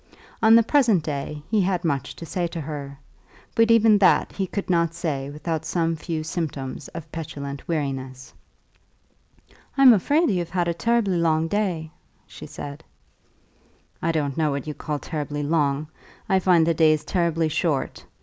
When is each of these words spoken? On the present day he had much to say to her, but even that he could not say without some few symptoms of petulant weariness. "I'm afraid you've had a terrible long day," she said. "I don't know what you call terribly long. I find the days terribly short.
On 0.41 0.55
the 0.55 0.63
present 0.63 1.03
day 1.03 1.43
he 1.47 1.61
had 1.61 1.85
much 1.85 2.15
to 2.15 2.25
say 2.25 2.47
to 2.47 2.59
her, 2.61 2.97
but 3.53 3.69
even 3.69 3.99
that 3.99 4.31
he 4.31 4.47
could 4.47 4.67
not 4.67 4.95
say 4.95 5.29
without 5.29 5.63
some 5.63 5.95
few 5.95 6.23
symptoms 6.23 6.87
of 6.87 7.11
petulant 7.11 7.67
weariness. 7.67 8.33
"I'm 9.77 9.93
afraid 9.93 10.31
you've 10.31 10.49
had 10.49 10.67
a 10.67 10.73
terrible 10.73 11.13
long 11.13 11.47
day," 11.47 11.91
she 12.25 12.47
said. 12.47 12.83
"I 14.01 14.11
don't 14.11 14.37
know 14.37 14.49
what 14.49 14.65
you 14.65 14.73
call 14.73 14.97
terribly 14.97 15.43
long. 15.43 15.85
I 16.27 16.39
find 16.39 16.65
the 16.65 16.73
days 16.73 17.05
terribly 17.05 17.47
short. 17.47 18.03